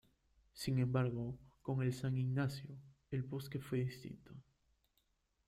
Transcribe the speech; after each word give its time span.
Sin 0.55 0.79
embargo, 0.79 1.37
con 1.61 1.83
el 1.83 1.93
San 1.93 2.17
Ignacio 2.17 2.71
El 3.11 3.21
Bosque 3.21 3.59
fue 3.59 3.81
distinto. 3.85 4.33